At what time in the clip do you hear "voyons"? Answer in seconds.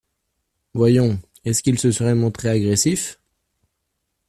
0.73-1.19